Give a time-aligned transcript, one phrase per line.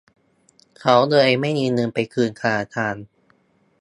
[0.79, 2.95] เขาเลยไม่มีเงินไปคืนธนาคาร